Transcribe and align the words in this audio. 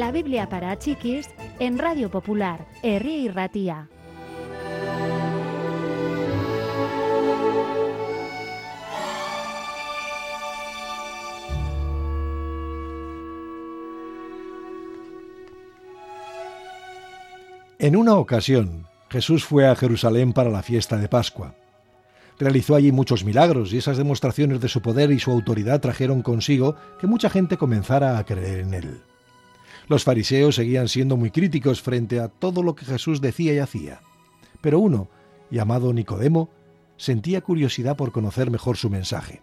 La 0.00 0.12
Biblia 0.12 0.48
para 0.48 0.78
chiquis 0.78 1.28
en 1.58 1.78
Radio 1.78 2.10
Popular, 2.10 2.66
Herri 2.82 3.28
Ratía. 3.28 3.90
En 17.78 17.94
una 17.94 18.14
ocasión, 18.14 18.86
Jesús 19.10 19.44
fue 19.44 19.68
a 19.68 19.76
Jerusalén 19.76 20.32
para 20.32 20.48
la 20.48 20.62
fiesta 20.62 20.96
de 20.96 21.08
Pascua. 21.08 21.54
Realizó 22.38 22.74
allí 22.74 22.90
muchos 22.90 23.22
milagros 23.22 23.74
y 23.74 23.76
esas 23.76 23.98
demostraciones 23.98 24.62
de 24.62 24.68
su 24.68 24.80
poder 24.80 25.10
y 25.10 25.18
su 25.18 25.30
autoridad 25.30 25.82
trajeron 25.82 26.22
consigo 26.22 26.76
que 26.98 27.06
mucha 27.06 27.28
gente 27.28 27.58
comenzara 27.58 28.16
a 28.16 28.24
creer 28.24 28.60
en 28.60 28.72
él. 28.72 29.09
Los 29.90 30.04
fariseos 30.04 30.54
seguían 30.54 30.86
siendo 30.86 31.16
muy 31.16 31.32
críticos 31.32 31.82
frente 31.82 32.20
a 32.20 32.28
todo 32.28 32.62
lo 32.62 32.76
que 32.76 32.84
Jesús 32.84 33.20
decía 33.20 33.54
y 33.54 33.58
hacía. 33.58 34.02
Pero 34.60 34.78
uno, 34.78 35.08
llamado 35.50 35.92
Nicodemo, 35.92 36.48
sentía 36.96 37.40
curiosidad 37.40 37.96
por 37.96 38.12
conocer 38.12 38.52
mejor 38.52 38.76
su 38.76 38.88
mensaje. 38.88 39.42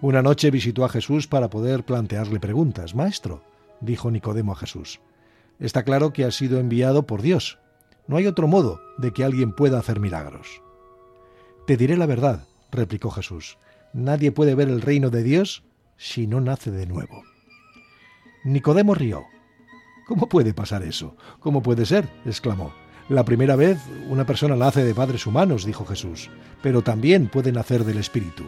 Una 0.00 0.22
noche 0.22 0.50
visitó 0.50 0.86
a 0.86 0.88
Jesús 0.88 1.26
para 1.26 1.50
poder 1.50 1.84
plantearle 1.84 2.40
preguntas. 2.40 2.94
Maestro, 2.94 3.42
dijo 3.82 4.10
Nicodemo 4.10 4.52
a 4.52 4.56
Jesús, 4.56 5.00
está 5.60 5.82
claro 5.82 6.14
que 6.14 6.24
ha 6.24 6.30
sido 6.30 6.60
enviado 6.60 7.06
por 7.06 7.20
Dios. 7.20 7.58
No 8.06 8.16
hay 8.16 8.26
otro 8.26 8.48
modo 8.48 8.80
de 8.96 9.12
que 9.12 9.22
alguien 9.22 9.52
pueda 9.52 9.78
hacer 9.78 10.00
milagros. 10.00 10.62
Te 11.66 11.76
diré 11.76 11.98
la 11.98 12.06
verdad, 12.06 12.48
replicó 12.72 13.10
Jesús. 13.10 13.58
Nadie 13.92 14.32
puede 14.32 14.54
ver 14.54 14.70
el 14.70 14.80
reino 14.80 15.10
de 15.10 15.22
Dios 15.22 15.62
si 15.98 16.26
no 16.26 16.40
nace 16.40 16.70
de 16.70 16.86
nuevo. 16.86 17.22
Nicodemo 18.44 18.94
rió. 18.94 19.26
¿Cómo 20.08 20.26
puede 20.26 20.54
pasar 20.54 20.82
eso? 20.84 21.16
¿Cómo 21.38 21.62
puede 21.62 21.84
ser? 21.84 22.08
exclamó. 22.24 22.72
La 23.10 23.26
primera 23.26 23.56
vez 23.56 23.78
una 24.08 24.24
persona 24.24 24.56
nace 24.56 24.82
de 24.82 24.94
padres 24.94 25.26
humanos, 25.26 25.66
dijo 25.66 25.84
Jesús, 25.84 26.30
pero 26.62 26.80
también 26.80 27.28
puede 27.28 27.52
nacer 27.52 27.84
del 27.84 27.98
Espíritu. 27.98 28.44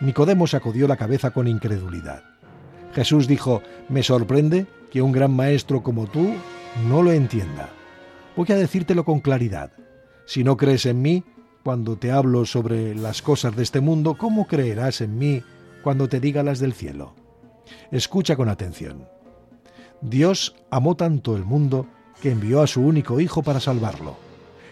Nicodemo 0.00 0.48
sacudió 0.48 0.88
la 0.88 0.96
cabeza 0.96 1.30
con 1.30 1.46
incredulidad. 1.46 2.24
Jesús 2.92 3.28
dijo, 3.28 3.62
me 3.88 4.02
sorprende 4.02 4.66
que 4.90 5.00
un 5.00 5.12
gran 5.12 5.30
maestro 5.30 5.84
como 5.84 6.08
tú 6.08 6.34
no 6.88 7.04
lo 7.04 7.12
entienda. 7.12 7.68
Voy 8.34 8.50
a 8.50 8.56
decírtelo 8.56 9.04
con 9.04 9.20
claridad. 9.20 9.70
Si 10.26 10.42
no 10.42 10.56
crees 10.56 10.86
en 10.86 11.00
mí, 11.00 11.22
cuando 11.62 11.96
te 11.96 12.10
hablo 12.10 12.44
sobre 12.46 12.96
las 12.96 13.22
cosas 13.22 13.54
de 13.54 13.62
este 13.62 13.80
mundo, 13.80 14.16
¿cómo 14.18 14.48
creerás 14.48 15.02
en 15.02 15.18
mí 15.18 15.40
cuando 15.84 16.08
te 16.08 16.18
diga 16.18 16.42
las 16.42 16.58
del 16.58 16.72
cielo? 16.72 17.14
Escucha 17.92 18.34
con 18.34 18.48
atención. 18.48 19.06
Dios 20.00 20.54
amó 20.70 20.96
tanto 20.96 21.36
el 21.36 21.44
mundo 21.44 21.86
que 22.20 22.30
envió 22.30 22.62
a 22.62 22.66
su 22.66 22.82
único 22.82 23.20
Hijo 23.20 23.42
para 23.42 23.60
salvarlo. 23.60 24.16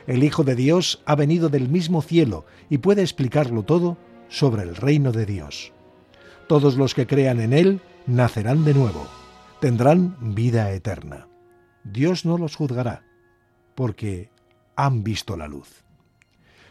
El 0.06 0.22
Hijo 0.22 0.44
de 0.44 0.54
Dios 0.54 1.02
ha 1.04 1.16
venido 1.16 1.48
del 1.48 1.68
mismo 1.68 2.00
cielo 2.00 2.44
y 2.70 2.78
puede 2.78 3.02
explicarlo 3.02 3.64
todo 3.64 3.98
sobre 4.28 4.62
el 4.62 4.76
reino 4.76 5.12
de 5.12 5.26
Dios. 5.26 5.72
Todos 6.48 6.76
los 6.76 6.94
que 6.94 7.06
crean 7.06 7.40
en 7.40 7.52
Él 7.52 7.80
nacerán 8.06 8.64
de 8.64 8.74
nuevo, 8.74 9.06
tendrán 9.60 10.16
vida 10.34 10.70
eterna. 10.72 11.26
Dios 11.82 12.24
no 12.24 12.38
los 12.38 12.54
juzgará, 12.54 13.04
porque 13.74 14.30
han 14.76 15.02
visto 15.02 15.36
la 15.36 15.48
luz. 15.48 15.84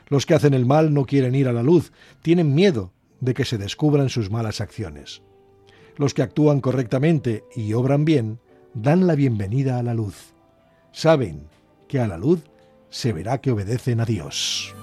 Los 0.08 0.26
que 0.26 0.34
hacen 0.34 0.54
el 0.54 0.66
mal 0.66 0.94
no 0.94 1.06
quieren 1.06 1.36
ir 1.36 1.48
a 1.50 1.54
la 1.54 1.64
luz, 1.64 1.92
tienen 2.22 2.56
miedo 2.56 2.94
de 3.20 3.34
que 3.34 3.44
se 3.44 3.58
descubran 3.58 4.10
sus 4.10 4.30
malas 4.30 4.62
acciones. 4.62 5.24
Los 5.98 6.14
que 6.14 6.22
actúan 6.22 6.62
correctamente 6.62 7.44
y 7.56 7.74
obran 7.74 8.06
bien 8.06 8.40
dan 8.76 9.08
la 9.08 9.16
bienvenida 9.16 9.80
a 9.80 9.84
la 9.84 9.94
luz. 9.94 10.34
Saben 10.92 11.48
que 11.88 12.00
a 12.00 12.08
la 12.08 12.18
luz 12.18 12.44
se 12.90 13.14
verá 13.14 13.40
que 13.40 13.52
obedecen 13.52 14.02
a 14.02 14.06
Dios. 14.06 14.76